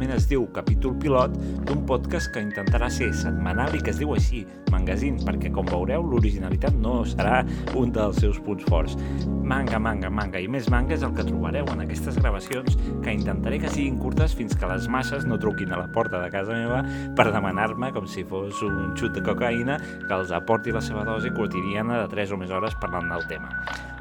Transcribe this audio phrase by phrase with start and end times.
[0.00, 1.34] habitualment es diu capítol pilot,
[1.66, 6.02] d'un podcast que intentarà ser setmanal i que es diu així, Magazine, perquè com veureu
[6.02, 7.44] l'originalitat no serà
[7.76, 8.96] un dels seus punts forts.
[9.44, 13.58] Manga, manga, manga i més manga és el que trobareu en aquestes gravacions que intentaré
[13.60, 16.80] que siguin curtes fins que les masses no truquin a la porta de casa meva
[17.16, 21.34] per demanar-me com si fos un xut de cocaïna que els aporti la seva dosi
[21.34, 23.52] quotidiana de 3 o més hores parlant del tema.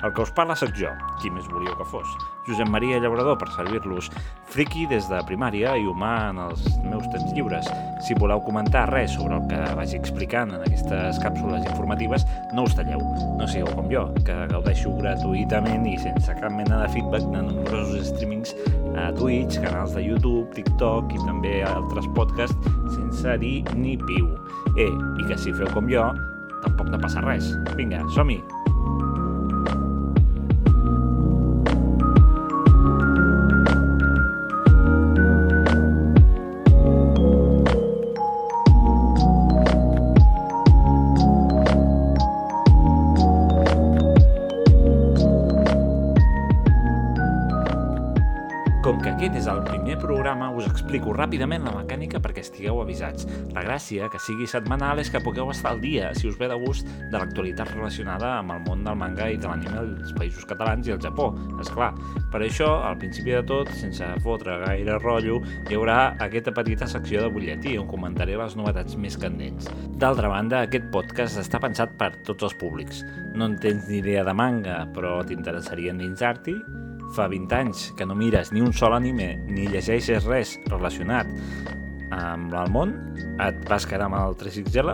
[0.03, 2.07] El que us parla sóc jo, qui més volíeu que fos.
[2.47, 4.07] Josep Maria Llaurador, per servir-los
[4.49, 7.67] friki des de primària i humà en els meus temps lliures.
[8.05, 12.23] Si voleu comentar res sobre el que vaig explicant en aquestes càpsules informatives,
[12.55, 13.03] no us talleu.
[13.39, 18.13] No sigueu com jo, que gaudeixo gratuïtament i sense cap mena de feedback de nombrosos
[18.13, 18.55] streamings
[18.95, 24.31] a Twitch, canals de YouTube, TikTok i també altres podcasts sense dir ni piu.
[24.79, 26.07] Eh, i que si feu com jo,
[26.63, 27.51] tampoc no passa res.
[27.75, 28.39] Vinga, som-hi!
[49.19, 53.25] Aquest és el primer programa, us explico ràpidament la mecànica perquè estigueu avisats.
[53.51, 56.55] La gràcia que sigui setmanal és que pugueu estar al dia, si us ve de
[56.61, 60.87] gust, de l'actualitat relacionada amb el món del manga i de l'anime als països catalans
[60.87, 61.91] i al Japó, és clar.
[62.31, 67.25] Per això, al principi de tot, sense fotre gaire rotllo, hi haurà aquesta petita secció
[67.25, 69.67] de butlletí on comentaré les novetats més candents.
[69.99, 73.03] D'altra banda, aquest podcast està pensat per tots els públics.
[73.35, 76.87] No en tens ni idea de manga, però t'interessaria endinsar-t'hi?
[77.15, 81.29] Fa 20 anys que no mires ni un sol anime ni llegeixes res relacionat
[82.15, 82.93] amb el món,
[83.41, 84.93] et vas quedar amb el 3XL,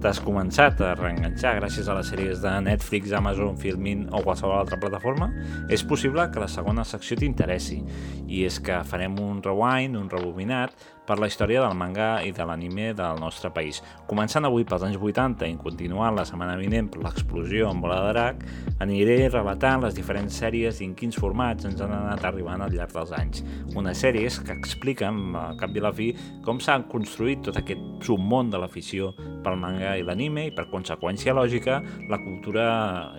[0.00, 4.78] t'has començat a reenganxar gràcies a les sèries de Netflix, Amazon, Filmin o qualsevol altra
[4.80, 5.28] plataforma,
[5.68, 7.80] és possible que la segona secció t'interessi.
[8.26, 10.72] I és que farem un rewind, un rebobinat,
[11.10, 13.80] per la història del manga i de l'anime del nostre país.
[14.06, 18.12] Començant avui pels anys 80 i continuant la setmana vinent per l'explosió en bola de
[18.12, 18.44] drac,
[18.86, 22.94] aniré relatant les diferents sèries i en quins formats ens han anat arribant al llarg
[22.94, 23.42] dels anys.
[23.74, 26.12] Unes sèries que expliquen, al cap i a la fi,
[26.46, 29.10] com s'ha construït tot aquest submón de l'afició
[29.42, 32.70] pel manga i l'anime i, per conseqüència lògica, la cultura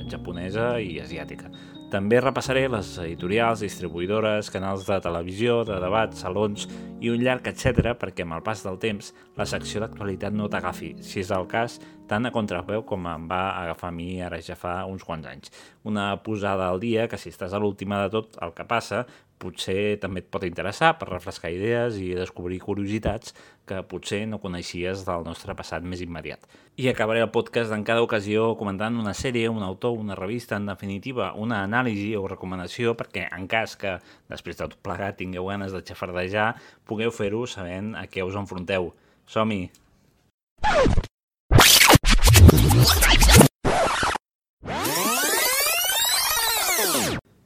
[0.07, 1.51] japonesa i asiàtica.
[1.91, 6.69] També repassaré les editorials, distribuïdores, canals de televisió, de debats, salons
[7.03, 10.93] i un llarg etc perquè amb el pas del temps la secció d'actualitat no t'agafi,
[11.03, 14.55] si és el cas, tant a contrapeu com em va agafar a mi ara ja
[14.55, 15.51] fa uns quants anys.
[15.83, 19.03] Una posada al dia que si estàs a l'última de tot el que passa,
[19.41, 23.35] potser també et pot interessar per refrescar idees i descobrir curiositats
[23.71, 26.43] que potser no coneixies del nostre passat més immediat.
[26.75, 30.67] I acabaré el podcast en cada ocasió comentant una sèrie, un autor, una revista, en
[30.67, 33.97] definitiva, una anàlisi o recomanació perquè en cas que
[34.31, 36.51] després de tot plegat tingueu ganes de xafardejar,
[36.83, 38.91] pugueu fer-ho sabent a què us enfronteu.
[39.31, 39.69] Som-hi!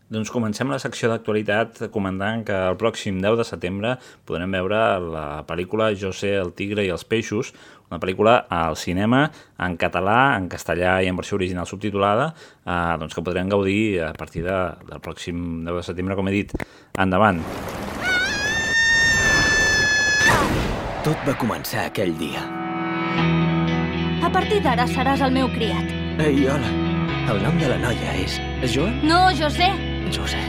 [0.06, 3.94] Doncs comencem la secció d'actualitat comentant que el pròxim 10 de setembre
[4.30, 7.56] podrem veure la pel·lícula Jo sé el tigre i els peixos,
[7.90, 9.24] una pel·lícula al cinema
[9.58, 14.12] en català, en castellà i en versió original subtitulada, eh, doncs que podrem gaudir a
[14.14, 14.60] partir de,
[14.92, 16.54] del pròxim 10 de setembre, com he dit.
[17.02, 17.42] Endavant!
[21.06, 22.46] Tot va començar aquell dia.
[24.22, 25.90] A partir d'ara seràs el meu criat.
[26.22, 26.70] Ei, hola.
[27.26, 28.38] El nom de la noia és...
[28.62, 29.02] És Joan?
[29.02, 29.95] No, José.
[30.14, 30.40] José.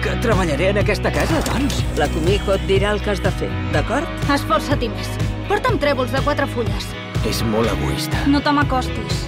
[0.00, 1.82] Que treballaré en aquesta casa, doncs?
[2.00, 4.08] La Comijo et dirà el que has de fer, d'acord?
[4.32, 5.10] Esforça't més.
[5.50, 6.86] Porta'm trèvols de quatre fulles.
[7.28, 8.22] És molt egoista.
[8.32, 9.26] No te m'acostis.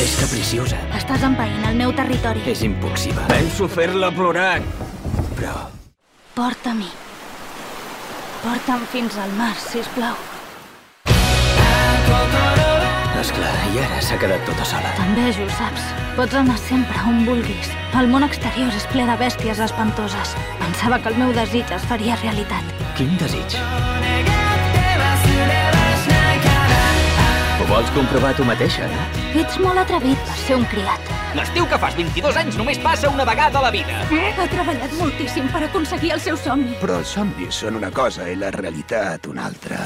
[0.00, 0.78] És capriciosa.
[0.98, 2.42] Estàs empaïnt el meu territori.
[2.50, 3.28] És impulsiva.
[3.30, 4.58] Penso fer-la plorar.
[5.36, 5.68] Però...
[6.34, 6.90] Porta-m'hi.
[8.40, 10.16] Porta'm fins al mar, sisplau.
[13.20, 14.90] Esclar, i ara s'ha quedat tota sola.
[14.96, 15.82] T'envejo, saps?
[16.16, 17.68] Pots anar sempre on vulguis.
[18.00, 20.32] El món exterior és ple de bèsties espantoses.
[20.62, 22.70] Pensava que el meu desig es faria realitat.
[22.96, 23.58] Quin desig?
[27.60, 29.04] Ho vols comprovar tu mateixa, no?
[29.42, 31.12] Ets molt atrevit per ser un criat.
[31.36, 34.00] L'estiu que fas 22 anys només passa una vegada a la vida.
[34.00, 36.72] Ha treballat moltíssim per aconseguir el seu somni.
[36.80, 39.84] Però els somnis són una cosa i la realitat una altra.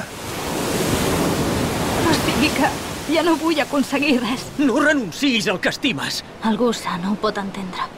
[2.04, 2.70] O sigui que
[3.12, 4.46] ja no vull aconseguir res.
[4.58, 6.22] No renuncis al que estimes.
[6.42, 7.88] Algú sa no ho pot entendre.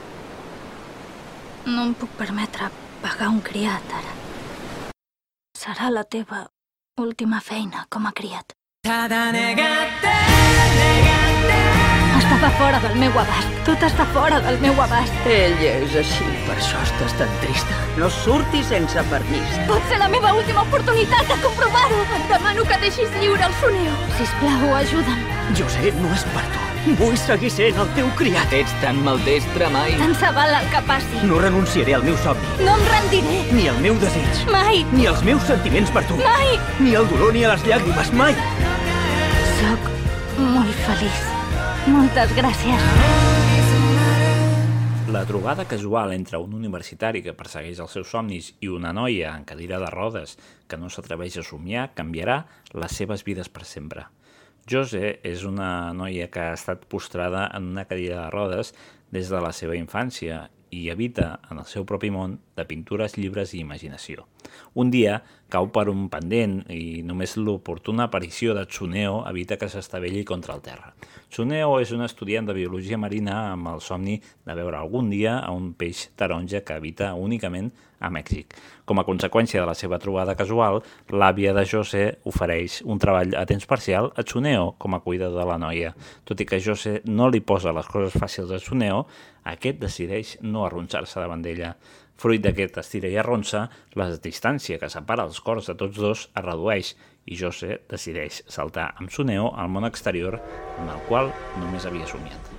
[1.67, 2.71] No em puc permetre
[3.03, 4.15] pagar un criat, ara.
[5.57, 6.47] Serà la teva
[7.01, 8.55] última feina com a criat.
[8.87, 10.36] Està Estava
[12.59, 13.49] fora del meu abast.
[13.67, 15.13] Tot està fora del meu abast.
[15.29, 17.77] Ell és així, per això estàs tan trista.
[18.01, 19.57] No surtis sense permís.
[19.69, 22.01] Pot ser la meva última oportunitat de comprovar-ho.
[22.19, 23.97] Et demano que deixis lliure el Suneo.
[24.19, 25.27] Sisplau, ajuda'm.
[25.59, 26.63] José, no és per tu.
[27.01, 28.53] Vull seguir sent el teu criat.
[28.55, 29.97] Ets tan maldestre, mai.
[29.99, 31.23] Tant se val el que passi.
[31.27, 33.41] No renunciaré al meu somni, No em rendiré.
[33.53, 34.85] ni al meu desig, Mai.
[34.93, 36.59] ni als meus sentiments per tu, Mai.
[36.79, 38.37] ni al dolor ni a les llàgrimes, mai.
[39.59, 39.91] Soc
[40.39, 41.36] molt feliç.
[41.87, 42.83] Moltes gràcies.
[45.15, 49.45] La trobada casual entre un universitari que persegueix els seus somnis i una noia en
[49.47, 50.35] cadira de rodes
[50.67, 52.41] que no s'atreveix a somiar canviarà
[52.75, 54.09] les seves vides per sempre.
[54.67, 58.75] Jose és una noia que ha estat postrada en una cadira de rodes
[59.15, 63.55] des de la seva infància i habita en el seu propi món de pintures, llibres
[63.55, 64.27] i imaginació.
[64.75, 65.21] Un dia
[65.53, 70.63] cau per un pendent i només l'oportuna aparició de Tsuneo evita que s'estavelli contra el
[70.65, 70.93] terra.
[71.31, 75.53] Tsuneo és un estudiant de biologia marina amb el somni de veure algun dia a
[75.55, 78.55] un peix taronja que habita únicament a Mèxic.
[78.87, 83.45] Com a conseqüència de la seva trobada casual, l'àvia de José ofereix un treball a
[83.49, 85.95] temps parcial a Tsuneo com a cuidador de la noia.
[86.25, 89.05] Tot i que José no li posa les coses fàcils a Tsuneo,
[89.45, 91.75] aquest decideix no arronxar-se davant d'ella.
[92.17, 93.67] Fruit d'aquest estira i arronsa,
[94.01, 96.95] la distància que separa els cors de tots dos es redueix
[97.27, 100.41] i José decideix saltar amb Tsuneo al món exterior
[100.81, 102.56] en el qual només havia somiat.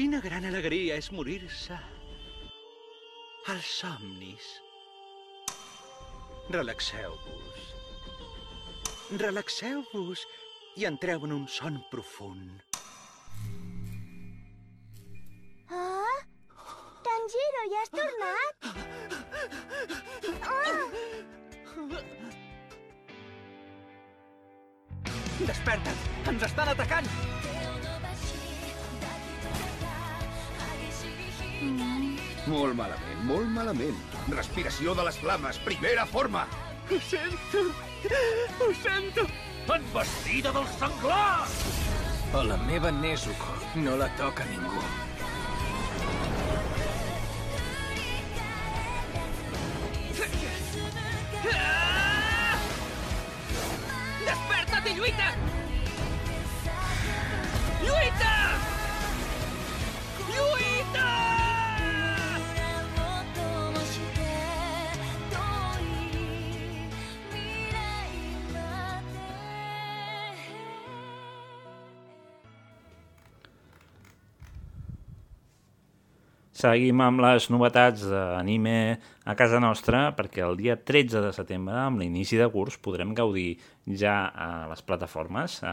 [0.00, 1.76] Quina gran alegria és morir-se
[3.52, 4.46] als somnis.
[6.54, 7.66] Relaxeu-vos.
[9.20, 10.22] Relaxeu-vos
[10.80, 12.64] i entreu en un son profund.
[15.68, 16.16] Ah?
[17.10, 18.54] Tanjiro, ja has tornat?
[25.44, 26.08] Desperta't!
[26.32, 27.12] Ens estan atacant!
[31.60, 33.96] Molt malament, molt malament.
[34.32, 36.46] Respiració de les flames, primera forma.
[39.70, 41.46] Envestida del senglar!
[42.34, 43.54] A la meva Nezuko
[43.84, 44.82] no la toca ningú.
[54.24, 54.98] Desperta't i!
[54.98, 55.49] Lluita!
[76.60, 78.72] Seguim amb les novetats d'anime
[79.24, 83.54] a casa nostra perquè el dia 13 de setembre, amb l'inici de curs, podrem gaudir
[84.02, 85.72] ja a les plataformes a,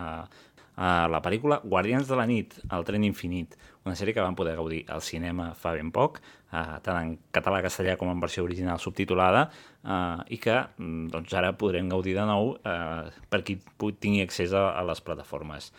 [0.80, 4.56] a la pel·lícula Guardians de la nit, el tren infinit, una sèrie que vam poder
[4.56, 6.22] gaudir al cinema fa ben poc,
[6.54, 9.50] eh, tant en català, castellà com en versió original subtitulada,
[9.84, 14.56] eh, i que mm, doncs, ara podrem gaudir de nou eh, per qui tingui accés
[14.56, 15.74] a, a les plataformes.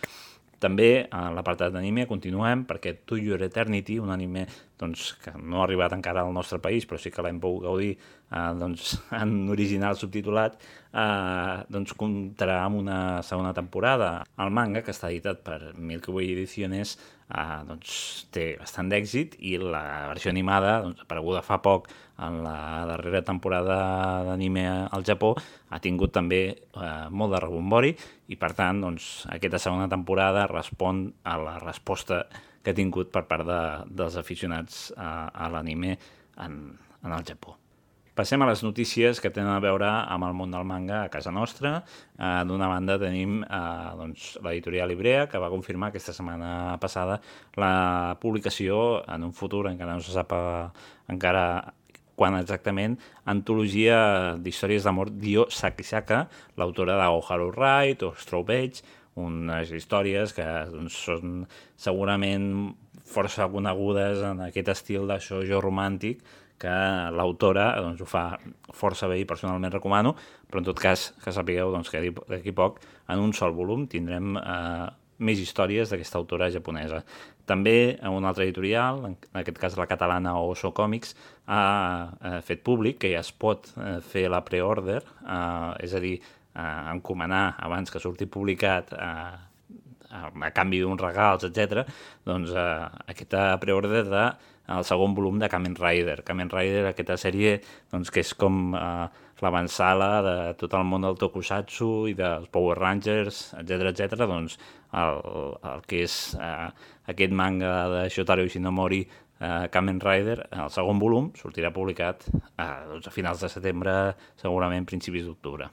[0.58, 4.46] També a l'apartat d'anime continuem perquè To Your Eternity, un anime
[4.78, 7.92] doncs, que no ha arribat encara al nostre país, però sí que l'hem pogut gaudir
[7.94, 10.58] eh, doncs, en original subtitulat,
[10.90, 14.10] eh, doncs comptarà amb una segona temporada.
[14.38, 17.92] El manga, que està editat per Milky Way Ediciones, eh, doncs,
[18.34, 21.88] té bastant d'èxit i la versió animada, doncs, apareguda fa poc
[22.24, 23.78] en la darrera temporada
[24.26, 25.34] d'anime al Japó,
[25.70, 27.94] ha tingut també eh, molt de rebombori
[28.28, 32.24] i, per tant, doncs, aquesta segona temporada respon a la resposta
[32.62, 33.62] que ha tingut per part de,
[34.02, 35.96] dels aficionats a, a l'anime
[36.42, 36.60] en,
[37.04, 37.56] en el Japó.
[38.18, 41.30] Passem a les notícies que tenen a veure amb el món del manga a casa
[41.30, 41.84] nostra.
[42.18, 43.58] Eh, D'una banda tenim eh,
[43.94, 47.20] doncs, l'editorial Ibrea, que va confirmar aquesta setmana passada
[47.54, 50.64] la publicació en un futur, encara no se sap eh,
[51.14, 51.44] encara
[52.18, 52.96] quan exactament,
[53.30, 54.00] antologia
[54.42, 56.24] d'històries d'amor d'Io Sakisaka,
[56.58, 58.82] l'autora d'Oharu Wright o Straw Age,
[59.14, 61.46] unes històries que doncs, són
[61.78, 62.50] segurament
[63.06, 66.26] força conegudes en aquest estil de shoujo romàntic
[66.58, 66.76] que
[67.14, 68.24] l'autora doncs, ho fa
[68.74, 70.14] força bé i personalment recomano,
[70.48, 74.36] però en tot cas que sapigueu doncs, que d'aquí poc en un sol volum tindrem
[74.40, 74.88] eh,
[75.18, 77.02] més històries d'aquesta autora japonesa.
[77.48, 81.14] També en un altre editorial, en aquest cas la catalana Oso Comics,
[81.48, 81.62] ha
[82.20, 86.18] eh, fet públic que ja es pot eh, fer la pre-order, eh, és a dir,
[86.54, 89.32] eh, encomanar abans que surti publicat eh,
[90.10, 91.84] a, canvi d'uns regals, etc.
[92.26, 94.28] doncs eh, aquesta preordre de
[94.68, 96.22] el segon volum de Kamen Rider.
[96.26, 97.56] Kamen Rider, aquesta sèrie
[97.92, 99.06] doncs, que és com eh,
[99.44, 104.26] l'avançala de tot el món del tokusatsu i dels Power Rangers, etc etc.
[104.28, 104.58] doncs
[104.98, 105.22] el,
[105.72, 106.68] el que és eh,
[107.14, 113.08] aquest manga de Shotaro Ishinomori eh, Kamen Rider, el segon volum, sortirà publicat eh, doncs
[113.08, 113.98] a finals de setembre,
[114.40, 115.70] segurament principis d'octubre.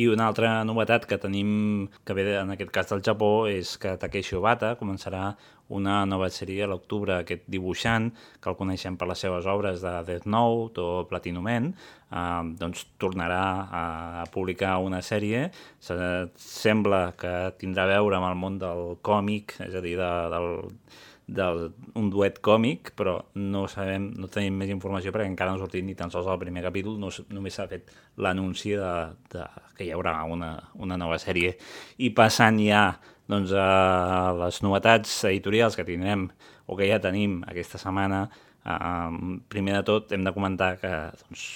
[0.00, 3.92] I una altra novetat que tenim, que ve en aquest cas del Japó, és que
[4.00, 5.34] Takeshi Obata començarà
[5.76, 8.08] una nova sèrie a l'octubre, aquest dibuixant,
[8.40, 11.70] que el coneixem per les seves obres de Death Note o Platinum Man,
[12.08, 12.24] eh,
[12.60, 13.84] doncs tornarà a,
[14.22, 15.50] a publicar una sèrie.
[15.80, 15.96] Se,
[16.40, 20.52] sembla que tindrà a veure amb el món del còmic, és a dir, de, del,
[21.32, 25.84] d'un duet còmic, però no sabem, no tenim més informació perquè encara no ha sortit
[25.86, 28.92] ni tan sols el primer capítol, no, només s'ha fet l'anunci de,
[29.32, 29.46] de,
[29.82, 31.56] que hi haurà una, una nova sèrie.
[31.98, 32.86] I passant ja
[33.30, 36.28] doncs, a les novetats editorials que tindrem
[36.66, 38.26] o que ja tenim aquesta setmana,
[38.62, 40.92] eh, primer de tot hem de comentar que
[41.24, 41.46] doncs,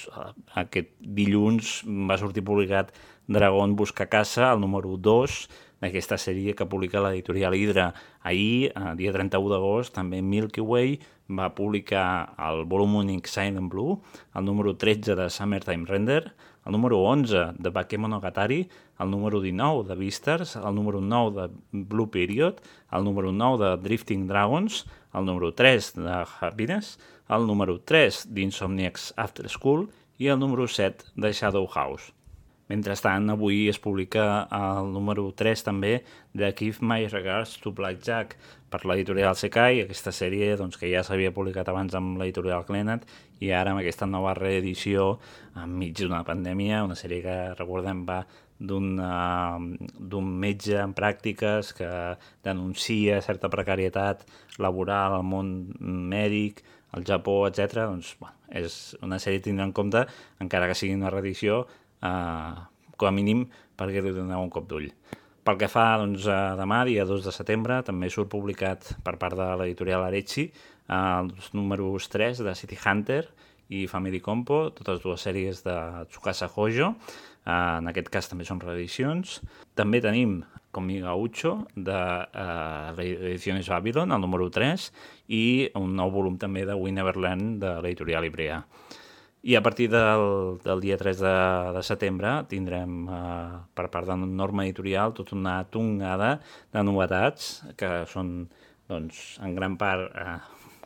[0.63, 2.91] aquest dilluns va sortir publicat
[3.27, 5.39] Dragon busca casa, el número 2,
[5.83, 7.91] d'aquesta sèrie que publica l'editorial Hydra.
[8.23, 13.99] Ahir, eh, dia 31 d'agost, també Milky Way va publicar el volum únic Silent Blue,
[14.35, 16.33] el número 13 de Summertime Render,
[16.67, 18.69] el número 11 de Bakemonogatari,
[18.99, 22.57] el número 19 de Vistars, el número 9 de Blue Period,
[22.91, 29.15] el número 9 de Drifting Dragons, el número 3 de Happiness, el número 3 d'Insomniacs
[29.17, 32.16] After School i el número 7 de Shadow House.
[32.67, 36.01] Mentrestant, avui es publica el número 3 també
[36.35, 38.35] de Give My Regards to Blackjack
[38.73, 43.07] per l'editorial Sekai, aquesta sèrie doncs, que ja s'havia publicat abans amb l'editorial Glenat
[43.39, 45.13] i ara amb aquesta nova reedició
[45.55, 48.25] enmig d'una pandèmia, una sèrie que recordem va
[48.59, 51.89] d'un uh, metge en pràctiques que
[52.43, 54.25] denuncia certa precarietat
[54.59, 56.65] laboral al món mèdic,
[56.97, 57.85] al Japó, etc.
[57.93, 60.07] Doncs, bueno, és una sèrie a tindre en compte,
[60.41, 61.67] encara que sigui una reedició,
[62.03, 62.65] eh,
[62.97, 64.89] com a mínim perquè li doneu un cop d'ull.
[65.47, 69.37] Pel que fa doncs, a demà, dia 2 de setembre, també surt publicat per part
[69.39, 73.23] de l'editorial Arechi eh, els números 3 de City Hunter
[73.69, 75.77] i Family Compo, totes dues sèries de
[76.11, 76.93] Tsukasa Hojo,
[77.45, 79.41] eh, en aquest cas també són reedicions.
[79.79, 80.41] També tenim
[80.77, 84.91] mi Gaucho, de eh, l'edicions Babylon, el número 3,
[85.33, 88.59] i un nou volum també de We Never Learn, de l'editorial Ibrea.
[89.47, 91.35] I a partir del, del dia 3 de,
[91.77, 96.33] de setembre tindrem eh, per part de Norma Editorial tota una tongada
[96.75, 98.33] de novetats que són
[98.91, 100.41] doncs, en gran part eh,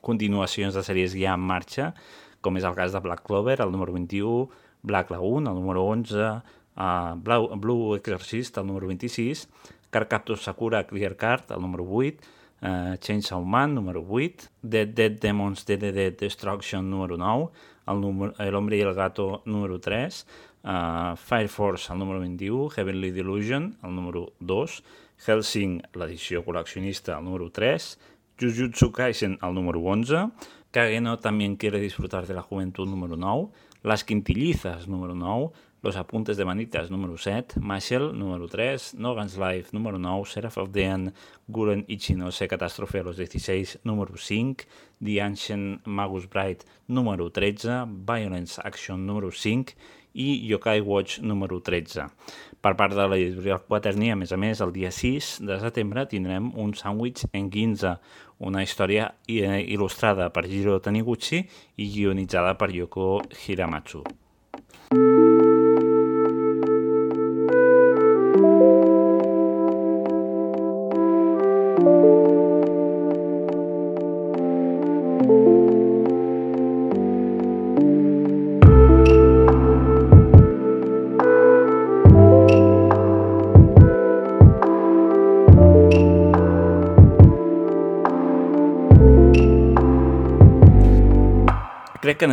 [0.04, 1.94] continuacions de sèries ja en marxa,
[2.44, 4.50] com és el cas de Black Clover, el número 21,
[4.84, 9.46] Black Lagoon, el número 11, eh, Blue, Blue Exorcist, el número 26,
[9.88, 12.28] Carcaptor Sakura Clear Card, el número 8,
[12.62, 17.48] uh, Chainsaw Man, número 8, Dead Dead Demons DDD Destruction, número 9,
[17.86, 20.26] L'Hombre i el Gato número 3,
[20.64, 24.82] uh, Fire Force el número 21, Heavenly Delusion el número 2,
[25.26, 27.90] Helsing l'edició col·leccionista el número 3,
[28.40, 30.28] Jujutsu Kaisen el número 11,
[30.70, 33.48] Kageno también quiere disfrutar de la juventud número 9,
[33.82, 35.50] Las Quintillizas número 9,
[35.82, 40.72] Los apuntes de manitas número 7, Mashel número 3, Nogan's Life número 9, Seraph of
[40.72, 41.14] Dean,
[41.48, 44.64] Guren Ichinose Catástrofe a los 16 número 5,
[45.02, 49.72] The Ancient Magus Bright número 13, Violence Action número 5
[50.12, 52.10] i Yokai Watch número 13.
[52.60, 56.52] Per part de l'editorial Quaterni, a més a més, el dia 6 de setembre tindrem
[56.60, 57.96] un sàndwich en Ginza,
[58.36, 63.14] una història il·lustrada per Jiro Taniguchi i guionitzada per Yoko
[63.46, 64.19] Hiramatsu.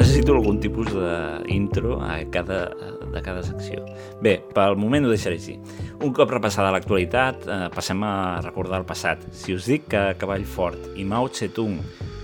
[0.07, 2.69] Necessito algun tipus d'intro a cada,
[3.11, 3.83] de cada secció.
[4.23, 5.57] Bé, pel moment ho deixaré així.
[5.99, 9.27] Un cop repassada l'actualitat, eh, passem a recordar el passat.
[9.35, 11.81] Si us dic que Cavall Fort i Mao Tse-tung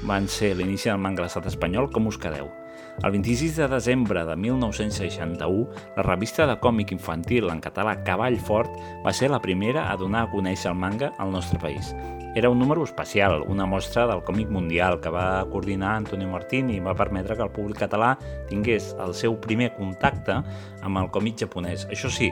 [0.07, 2.62] van ser l'inici del manga a l'estat espanyol, com us quedeu?
[3.01, 8.77] El 26 de desembre de 1961, la revista de còmic infantil en català Cavall Fort
[9.03, 11.91] va ser la primera a donar a conèixer el manga al nostre país.
[12.35, 16.79] Era un número especial, una mostra del còmic mundial que va coordinar Antonio Martín i
[16.79, 18.13] va permetre que el públic català
[18.49, 20.39] tingués el seu primer contacte
[20.81, 21.85] amb el còmic japonès.
[21.91, 22.31] Això sí,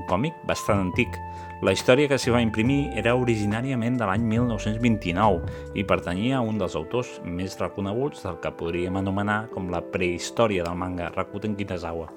[0.00, 1.20] un còmic bastant antic.
[1.60, 6.56] La història que s'hi va imprimir era originàriament de l'any 1929 i pertanyia a un
[6.60, 12.08] dels autors més reconeguts del que podríem anomenar com la prehistòria del manga, Rakuten Kitazawa.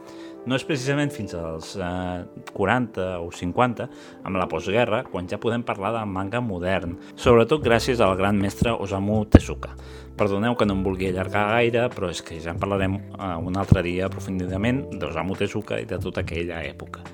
[0.48, 2.24] No és precisament fins als eh,
[2.56, 3.88] 40 o 50,
[4.28, 8.72] amb la postguerra, quan ja podem parlar de manga modern, sobretot gràcies al gran mestre
[8.75, 9.72] Osamu Tezuka.
[10.20, 13.60] Perdoneu que no em vulgui allargar gaire, però és que ja en parlarem eh, un
[13.60, 17.08] altre dia aprofundidament d'Osamu Tezuka i de tota aquella època.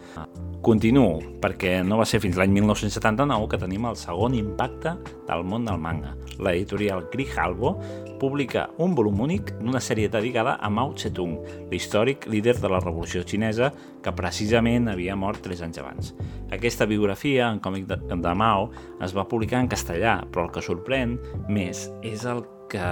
[0.60, 4.92] Continuo, perquè no va ser fins l'any 1979 que tenim el segon impacte
[5.30, 6.12] del món del manga.
[6.36, 7.78] L'editorial Grijalbo
[8.20, 11.40] publica un volum únic d'una sèrie dedicada a Mao Zedong,
[11.72, 13.72] l'històric líder de la revolució xinesa
[14.04, 16.14] que precisament havia mort 3 anys abans.
[16.52, 18.68] Aquesta biografia en còmic de, de Mao
[19.00, 21.16] es va publicar en castellà, però el que sorprèn
[21.48, 22.90] més és el que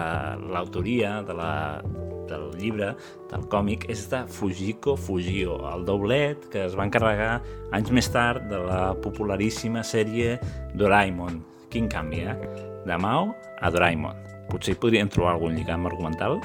[0.52, 1.52] l'autoria de la,
[2.30, 2.92] del llibre,
[3.32, 7.38] del còmic, és de Fujiko Fujio, el doblet que es va encarregar
[7.76, 10.38] anys més tard de la popularíssima sèrie
[10.78, 11.42] Doraemon.
[11.72, 12.38] Quin canvi, eh?
[12.88, 14.24] De Mao a Doraemon.
[14.48, 16.40] Potser hi podríem trobar algun lligam argumental?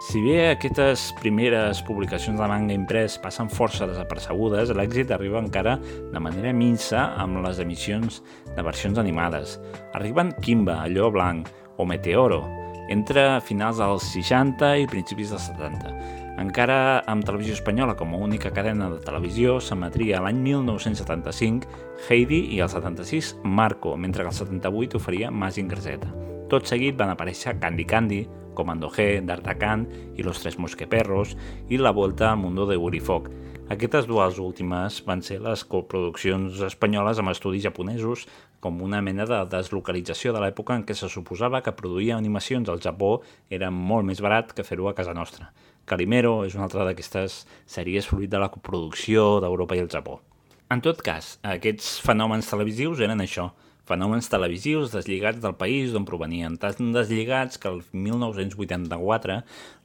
[0.00, 6.22] Si bé aquestes primeres publicacions de manga imprès passen força desapercebudes, l'èxit arriba encara de
[6.24, 8.22] manera minsa amb les emissions
[8.54, 9.58] de versions animades.
[9.92, 12.40] Arriben Kimba, Allò Blanc o Meteoro,
[12.90, 15.94] entre finals dels 60 i principis dels 70.
[16.40, 21.68] Encara amb televisió espanyola com a única cadena de televisió s'emetria l'any 1975
[22.08, 26.10] Heidi i el 76 Marco, mentre que el 78 oferia Mazinger Z.
[26.50, 28.24] Tot seguit van aparèixer Candy Candy,
[28.58, 31.36] Comando G, D'Artagnan i Los Tres Mosqueperros
[31.68, 33.30] i La Volta al Mundo de Gurifoc.
[33.70, 38.24] Aquestes dues últimes van ser les coproduccions espanyoles amb estudis japonesos
[38.58, 42.82] com una mena de deslocalització de l'època en què se suposava que produir animacions al
[42.82, 43.12] Japó
[43.48, 45.52] era molt més barat que fer-ho a casa nostra.
[45.86, 50.18] Calimero és una altra d'aquestes sèries fruit de la coproducció d'Europa i el Japó.
[50.66, 53.52] En tot cas, aquests fenòmens televisius eren això,
[53.90, 59.40] fenòmens televisius deslligats del país d'on provenien, tan deslligats que el 1984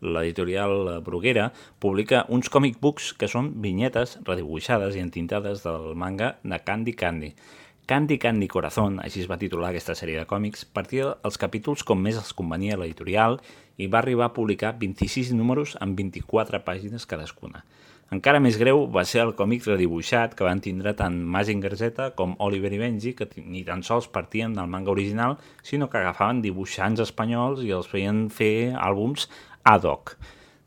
[0.05, 1.49] l'editorial Bruguera
[1.81, 7.33] publica uns comic books que són vinyetes redibuixades i entintades del manga de Candy Candy.
[7.85, 12.01] Candy Candy Corazón, així es va titular aquesta sèrie de còmics, partia els capítols com
[12.01, 13.37] més els convenia a l'editorial
[13.77, 17.65] i va arribar a publicar 26 números amb 24 pàgines cadascuna.
[18.13, 22.35] Encara més greu va ser el còmic redibuixat que van tindre tant Mazinger Z com
[22.45, 27.01] Oliver i Benji, que ni tan sols partien del manga original, sinó que agafaven dibuixants
[27.01, 29.25] espanyols i els feien fer àlbums
[29.65, 30.13] ad hoc.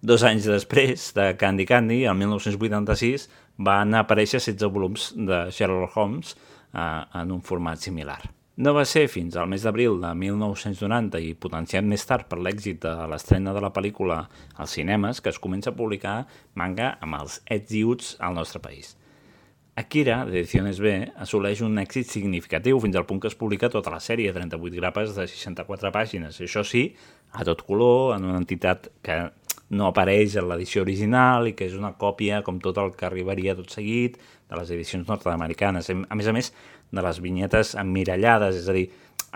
[0.03, 6.35] Dos anys després de Candy Candy, el 1986, van aparèixer 16 volums de Sherlock Holmes
[6.35, 8.21] eh, en un format similar.
[8.59, 12.81] No va ser fins al mes d'abril de 1990 i potenciat més tard per l'èxit
[12.83, 14.17] de l'estrena de la pel·lícula
[14.59, 16.15] als cinemes que es comença a publicar
[16.59, 18.97] manga amb els ets i uts al nostre país.
[19.79, 24.03] Akira, d'Ediciones B, assoleix un èxit significatiu fins al punt que es publica tota la
[24.03, 26.41] sèrie, 38 grapes de 64 pàgines.
[26.43, 26.89] Això sí,
[27.31, 29.21] a tot color, en una entitat que
[29.71, 33.55] no apareix en l'edició original i que és una còpia, com tot el que arribaria
[33.55, 34.19] tot seguit,
[34.49, 35.91] de les edicions nord-americanes.
[35.93, 36.51] A més a més,
[36.91, 38.87] de les vinyetes emmirallades, és a dir,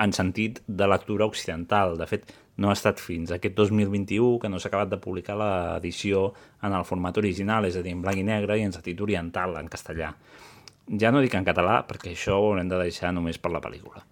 [0.00, 1.96] en sentit de lectura occidental.
[2.00, 6.30] De fet, no ha estat fins aquest 2021 que no s'ha acabat de publicar l'edició
[6.62, 9.56] en el format original, és a dir, en blanc i negre i en sentit oriental,
[9.60, 10.12] en castellà.
[11.00, 14.02] Ja no dic en català, perquè això ho haurem de deixar només per la pel·lícula.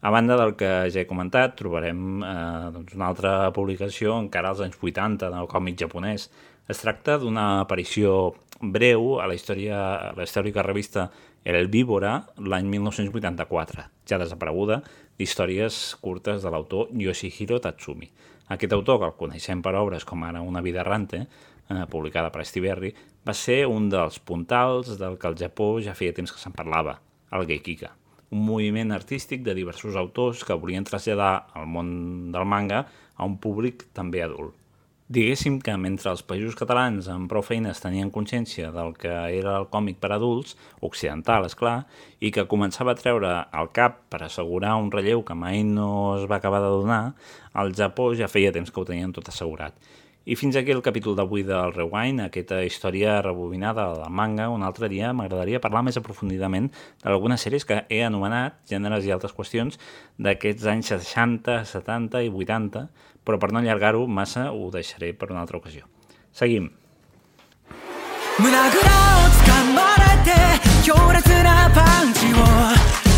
[0.00, 4.62] A banda del que ja he comentat, trobarem eh, doncs una altra publicació encara als
[4.64, 6.30] anys 80 del còmic japonès.
[6.72, 11.10] Es tracta d'una aparició breu a la història, a la històrica revista
[11.44, 14.80] era el Víbora l'any 1984, ja desapareguda,
[15.16, 18.10] d'històries curtes de l'autor Yoshihiro Tatsumi.
[18.52, 21.26] Aquest autor, que el coneixem per obres com ara Una vida errante,
[21.70, 22.92] eh, publicada per Estiberri,
[23.24, 26.98] va ser un dels puntals del que al Japó ja feia temps que se'n parlava,
[27.32, 27.94] el Geikika,
[28.30, 33.38] un moviment artístic de diversos autors que volien traslladar el món del manga a un
[33.38, 34.59] públic també adult.
[35.10, 39.64] Diguéssim que mentre els països catalans amb prou feines tenien consciència del que era el
[39.72, 40.54] còmic per adults,
[40.86, 41.80] occidental, és clar,
[42.22, 45.88] i que començava a treure el cap per assegurar un relleu que mai no
[46.20, 47.00] es va acabar de donar,
[47.58, 49.74] al Japó ja feia temps que ho tenien tot assegurat.
[50.25, 54.47] I fins aquí el capítol d'avui del Rewind, aquesta història rebobinada del manga.
[54.49, 56.71] Un altre dia m'agradaria parlar més aprofundidament
[57.03, 59.77] d'algunes sèries que he anomenat, gèneres i altres qüestions,
[60.17, 62.87] d'aquests anys 60, 70 i 80,
[63.23, 65.85] però per no allargar-ho massa ho deixaré per una altra ocasió.
[66.33, 66.71] Seguim.
[68.37, 68.69] 胸ぐらを
[69.31, 70.35] 掴まれて
[70.83, 72.35] 強烈なパンチを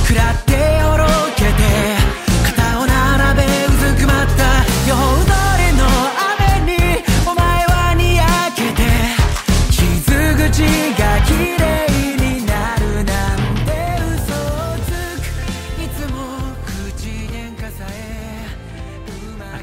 [0.06, 1.98] 食らっておろけて
[2.46, 5.21] 肩を並べうずくまった夜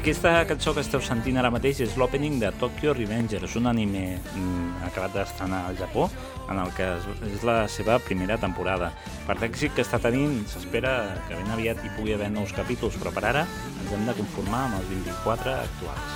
[0.00, 4.82] Aquesta cançó que esteu sentint ara mateix és l'opening de Tokyo Revengers, un anime mm,
[4.88, 6.08] acabat d'estrenar al Japó,
[6.50, 6.88] en el que
[7.28, 8.90] és la seva primera temporada.
[9.28, 13.14] Per l'èxit que està tenint, s'espera que ben aviat hi pugui haver nous capítols, però
[13.14, 16.10] per ara ens hem de conformar amb els 24 actuals.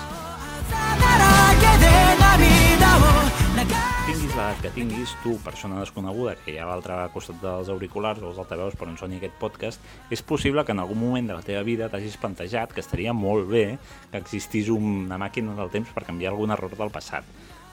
[4.05, 8.21] Tinguis l'edat que tinguis, tu, persona desconeguda, que hi ha a l'altre costat dels auriculars
[8.21, 9.81] o els altaveus per on soni aquest podcast,
[10.13, 13.49] és possible que en algun moment de la teva vida t'hagis plantejat que estaria molt
[13.49, 13.65] bé
[14.13, 17.25] que existís una màquina del temps per canviar algun error del passat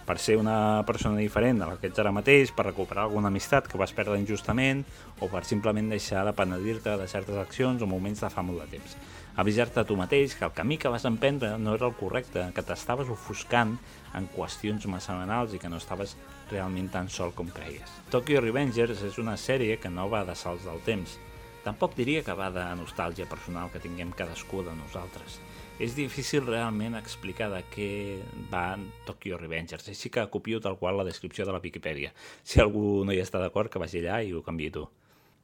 [0.06, 3.68] per ser una persona diferent de la que ets ara mateix, per recuperar alguna amistat
[3.70, 4.82] que vas perdre injustament
[5.22, 8.68] o per simplement deixar de penedir-te de certes accions o moments de fa molt de
[8.78, 8.98] temps.
[9.40, 12.64] Avisar-te a tu mateix que el camí que vas emprendre no era el correcte, que
[12.68, 13.78] t'estaves ofuscant
[14.18, 16.18] en qüestions massa banals i que no estaves
[16.50, 17.94] realment tan sol com creies.
[18.12, 21.16] Tokyo Revengers és una sèrie que no va de salts del temps.
[21.64, 25.40] Tampoc diria que va de nostàlgia personal que tinguem cadascú de nosaltres.
[25.82, 27.92] És difícil realment explicar de què
[28.52, 28.76] va
[29.08, 32.12] Tokyo Revengers, així que copio tal qual la descripció de la Wikipedia.
[32.44, 34.90] Si algú no hi està d'acord, que vagi allà i ho canvi tu.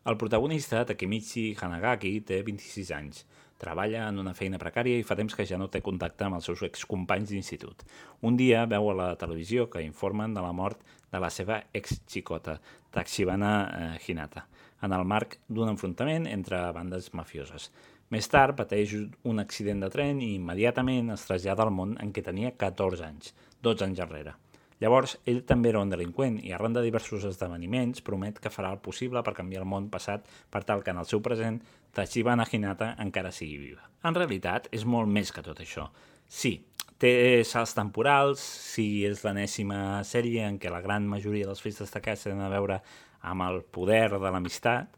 [0.08, 3.26] El protagonista, Takemichi Hanagaki, té 26 anys.
[3.58, 6.46] Treballa en una feina precària i fa temps que ja no té contacte amb els
[6.46, 7.84] seus excompanys d'institut.
[8.22, 12.60] Un dia veu a la televisió que informen de la mort de la seva ex-xicota,
[12.98, 14.48] eh, Hinata,
[14.82, 17.72] en el marc d'un enfrontament entre bandes mafioses.
[18.10, 18.94] Més tard pateix
[19.24, 23.34] un accident de tren i immediatament es trasllada al món en què tenia 14 anys,
[23.64, 24.36] 12 anys enrere.
[24.84, 28.82] Llavors, ell també era un delinqüent i arran de diversos esdeveniments promet que farà el
[28.86, 31.58] possible per canviar el món passat per tal que en el seu present
[31.98, 33.90] Tachibana Hinata encara sigui viva.
[34.06, 35.88] En realitat, és molt més que tot això.
[36.30, 36.60] Sí,
[37.02, 42.28] té salts temporals, sí és l'enèsima sèrie en què la gran majoria dels fets destacats
[42.28, 42.82] tenen a veure
[43.26, 44.94] amb el poder de l'amistat,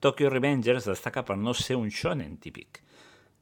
[0.00, 2.80] Tokyo Revengers destaca per no ser un shonen típic.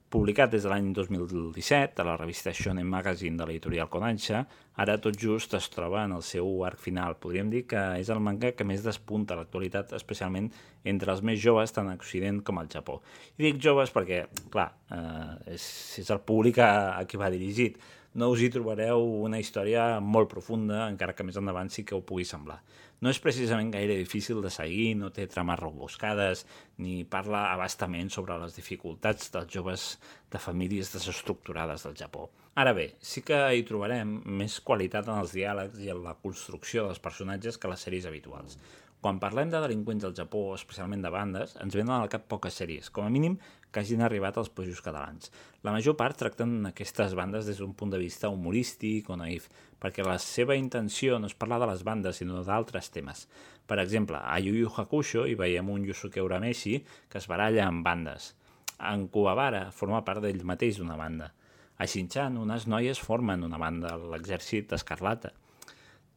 [0.09, 4.39] Publicat des de l'any 2017 a la revista Shonen Magazine de l'editorial Kodansha,
[4.81, 7.19] ara tot just es troba en el seu arc final.
[7.21, 10.49] Podríem dir que és el manga que més despunta a l'actualitat, especialment
[10.89, 13.03] entre els més joves, tant a Occident com al Japó.
[13.37, 15.69] I dic joves perquè, clar, eh, és,
[16.01, 17.77] és el públic a, a qui va dirigit.
[18.17, 22.01] No us hi trobareu una història molt profunda, encara que més endavant sí que ho
[22.01, 22.63] pugui semblar
[23.01, 26.45] no és precisament gaire difícil de seguir, no té trames rebuscades,
[26.83, 29.87] ni parla abastament sobre les dificultats dels joves
[30.33, 32.27] de famílies desestructurades del Japó.
[32.59, 36.89] Ara bé, sí que hi trobarem més qualitat en els diàlegs i en la construcció
[36.89, 38.59] dels personatges que les sèries habituals.
[38.99, 42.89] Quan parlem de delinqüents al Japó, especialment de bandes, ens venen al cap poques sèries,
[42.91, 43.37] com a mínim
[43.71, 45.31] que hagin arribat als països catalans.
[45.63, 49.47] La major part tracten aquestes bandes des d'un punt de vista humorístic o naïf,
[49.83, 53.27] perquè la seva intenció no és parlar de les bandes, sinó d'altres temes.
[53.69, 57.85] Per exemple, a Yu Yu Hakusho hi veiem un Yusuke Urameshi que es baralla amb
[57.87, 58.33] bandes.
[58.79, 61.33] En Kuwabara forma part d'ell mateix d'una banda.
[61.79, 65.31] A Shinchan, unes noies formen una banda, l'exèrcit escarlata.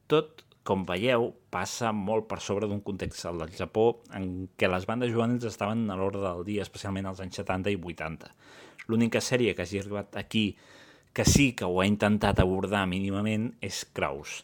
[0.09, 3.85] Tot com veieu, passa molt per sobre d'un context al del Japó
[4.17, 7.79] en què les bandes juvenils estaven a l'ordre del dia, especialment als anys 70 i
[7.81, 8.29] 80.
[8.87, 10.51] L'única sèrie que hagi arribat aquí
[11.13, 14.41] que sí que ho ha intentat abordar mínimament és Kraus,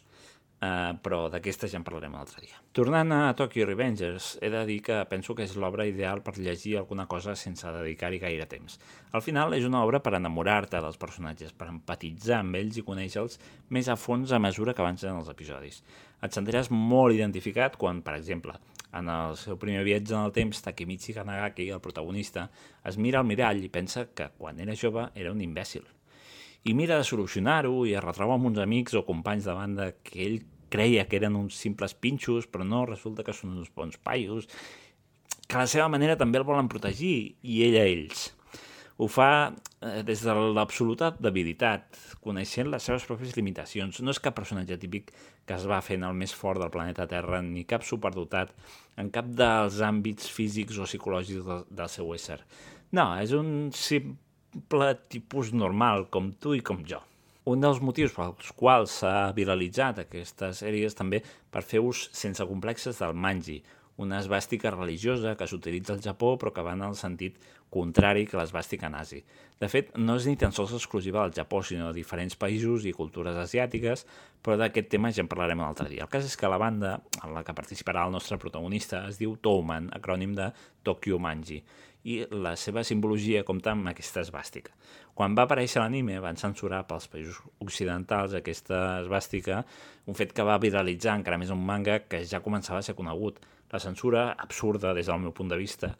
[0.58, 2.56] Uh, però d'aquesta ja en parlarem un altre dia.
[2.74, 6.72] Tornant a Tokyo Revengers, he de dir que penso que és l'obra ideal per llegir
[6.80, 8.74] alguna cosa sense dedicar-hi gaire temps.
[9.14, 13.38] Al final és una obra per enamorar-te dels personatges, per empatitzar amb ells i conèixer-los
[13.70, 15.78] més a fons a mesura que avancen els episodis.
[16.26, 18.56] Et sentiràs molt identificat quan, per exemple,
[18.98, 22.48] en el seu primer viatge en el temps, Takemichi Kanagaki, el protagonista,
[22.82, 25.86] es mira al mirall i pensa que quan era jove era un imbècil
[26.64, 30.24] i mira de solucionar-ho i es retroba amb uns amics o companys de banda que
[30.26, 34.48] ell creia que eren uns simples pinxos, però no, resulta que són uns bons paios,
[35.48, 38.28] que a la seva manera també el volen protegir, i ell a ells.
[38.98, 44.02] Ho fa eh, des de l'absoluta debilitat, coneixent les seves pròpies limitacions.
[44.02, 45.12] No és cap personatge típic
[45.46, 48.50] que es va fent el més fort del planeta Terra, ni cap superdotat
[48.98, 52.42] en cap dels àmbits físics o psicològics del, del seu ésser.
[52.98, 54.18] No, és un simple
[54.58, 56.98] simple tipus normal, com tu i com jo.
[57.46, 62.98] Un dels motius pels quals s'ha viralitzat aquestes sèries també per fer ús sense complexes
[62.98, 63.62] del manji,
[63.98, 67.38] una esbàstica religiosa que s'utilitza al Japó però que va en el sentit
[67.70, 69.22] contrari que l'esbàstica nazi.
[69.58, 72.94] De fet, no és ni tan sols exclusiva del Japó, sinó de diferents països i
[72.94, 74.04] cultures asiàtiques,
[74.42, 76.06] però d'aquest tema ja en parlarem un altre dia.
[76.06, 79.36] El cas és que la banda en la que participarà el nostre protagonista es diu
[79.42, 80.52] Touman, acrònim de
[80.86, 81.62] Tokyo Manji,
[82.04, 84.72] i la seva simbologia compta amb aquesta esbàstica.
[85.18, 89.64] Quan va aparèixer l'anime van censurar pels països occidentals aquesta esbàstica,
[90.06, 93.40] un fet que va viralitzar encara més un manga que ja començava a ser conegut.
[93.72, 95.92] La censura, absurda des del meu punt de vista,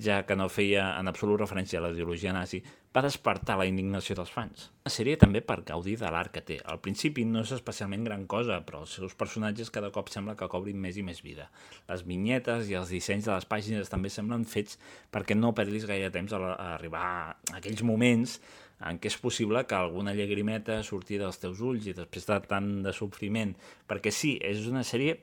[0.00, 2.60] ja que no feia en absolut referència a la ideologia nazi,
[2.94, 4.68] va despertar la indignació dels fans.
[4.86, 6.58] La sèrie també per gaudir de l'art que té.
[6.70, 10.48] Al principi no és especialment gran cosa, però els seus personatges cada cop sembla que
[10.50, 11.48] cobrin més i més vida.
[11.90, 14.78] Les vinyetes i els dissenys de les pàgines també semblen fets
[15.14, 16.42] perquè no perdis gaire temps a,
[16.74, 18.38] arribar a aquells moments
[18.84, 22.70] en què és possible que alguna llagrimeta surti dels teus ulls i després de tant
[22.84, 23.54] de sofriment,
[23.88, 25.16] perquè sí, és una sèrie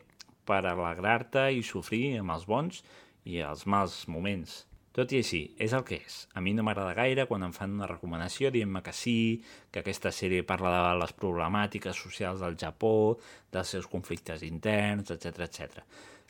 [0.47, 2.81] per alegrar-te i sofrir amb els bons
[3.25, 4.61] i els mals moments.
[4.91, 6.15] Tot i així, és el que és.
[6.35, 9.39] A mi no m'agrada gaire quan em fan una recomanació dient-me que sí,
[9.71, 13.15] que aquesta sèrie parla de les problemàtiques socials del Japó,
[13.53, 15.85] dels seus conflictes interns, etc etc.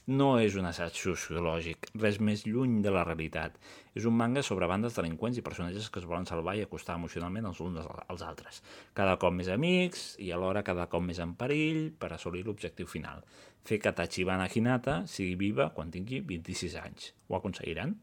[0.09, 3.59] No és un assaig sociològic, res més lluny de la realitat.
[3.93, 7.45] És un manga sobre bandes delinqüents i personatges que es volen salvar i acostar emocionalment
[7.45, 8.63] els uns als altres.
[8.97, 13.21] Cada cop més amics i alhora cada cop més en perill per assolir l'objectiu final.
[13.61, 17.11] Fer que Tachibana Hinata sigui viva quan tingui 26 anys.
[17.29, 17.93] Ho aconseguiran?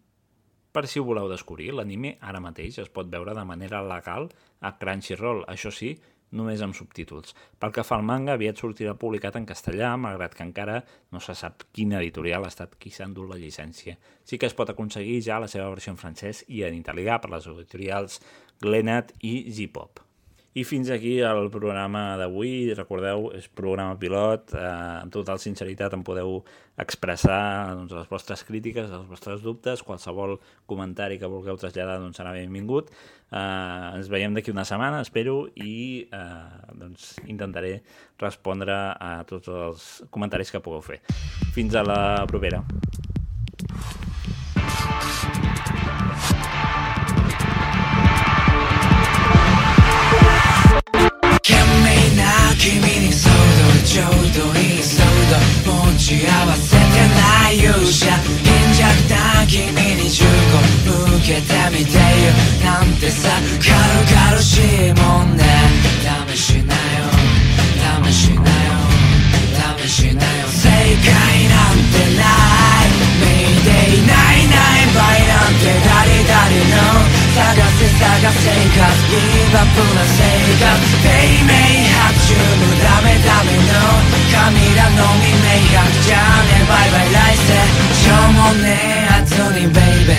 [0.71, 4.29] Per si ho voleu descobrir, l'anime ara mateix es pot veure de manera legal
[4.61, 5.97] a Crunchyroll, això sí,
[6.33, 7.35] només amb subtítols.
[7.61, 10.81] Pel que fa al manga, aviat sortirà publicat en castellà, malgrat que encara
[11.13, 13.97] no se sap quina editorial ha estat qui s'ha endut la llicència.
[14.25, 17.33] Sí que es pot aconseguir ja la seva versió en francès i en italià per
[17.37, 18.21] les editorials
[18.61, 20.08] Glenat i G-Pop.
[20.57, 22.73] I fins aquí el programa d'avui.
[22.75, 24.55] Recordeu, és programa pilot.
[24.57, 24.65] Eh,
[25.05, 26.41] amb total sinceritat em podeu
[26.81, 29.85] expressar doncs, les vostres crítiques, els vostres dubtes.
[29.85, 32.91] Qualsevol comentari que vulgueu traslladar doncs, serà benvingut.
[33.29, 37.83] Eh, ens veiem d'aquí una setmana, espero, i eh, doncs, intentaré
[38.19, 41.03] respondre a tots els comentaris que pugueu fer.
[41.55, 42.65] Fins a la propera.
[45.19, 46.68] 君
[53.89, 55.01] ちょうどいい速
[55.65, 58.05] 度持ち合わせてない勇者
[58.45, 59.65] 貧弱な君
[59.97, 60.29] に15
[60.85, 62.05] 向けてみてよ。
[62.63, 65.43] なんてさ軽々しいもんね。
[66.29, 67.09] 試しなよ。
[68.05, 68.45] 試しなよ。
[69.79, 70.49] 試しなよ。
[70.49, 72.29] 正解なんてな
[72.85, 72.93] い。
[73.25, 73.33] 見
[73.65, 74.93] ていないない。
[74.93, 75.01] 倍
[75.33, 76.77] なんてダリダリの。
[77.57, 77.68] 探
[78.19, 78.83] せ探せか？
[79.11, 80.27] ビーバップな生
[80.59, 80.75] 活。
[81.07, 83.71] ペイメイ拍手もダメダメの
[84.35, 86.67] 神らのみ迷惑じゃね。
[86.69, 87.55] バイバイ来世
[87.95, 88.67] しょうもね
[89.07, 90.17] え後にベイベー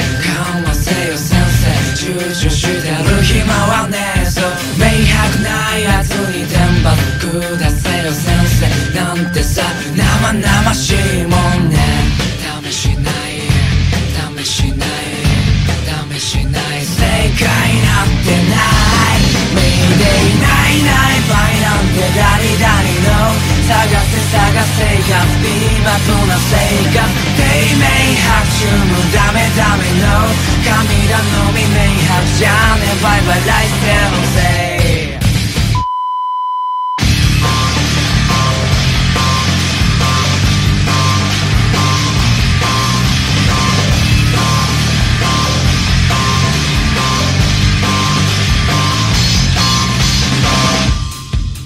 [0.55, 1.67] 緩和せよ先生。
[1.99, 4.41] 躊躇してる暇はねえぞ。
[4.77, 7.27] 明白ない後に天罰下
[7.69, 8.95] せよ先生。
[8.95, 9.61] なんてさ
[9.95, 11.38] 生々しいもん。
[25.11, 26.93] up, be my phone, I'll take
[27.39, 29.53] They may have to move, damn it,
[30.01, 30.17] no
[30.69, 34.69] Coming up, no, we may have done it, why, but I still say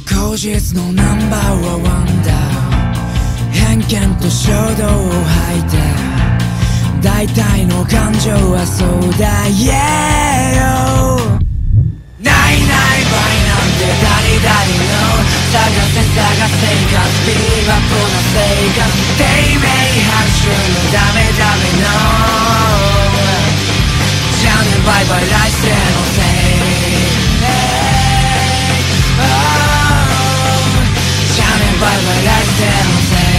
[0.06, 2.33] Cause number one
[3.94, 5.78] 世のせい後日のナンバーはワンダー偏見と衝動を吐いて
[7.02, 9.46] 大体の感情はそうだ。
[9.46, 9.94] Yeah
[12.20, 14.98] ないない場合なんてダリダリの。
[15.52, 18.42] 探せ探せかスピーバップな生
[18.74, 19.22] 活低
[19.62, 21.86] 迷拍手のダメダメの。
[24.42, 26.66] じゃあねバイバイ来世のせい。
[29.14, 29.30] Oh
[31.36, 33.33] じゃあねバイバイ来世のせい。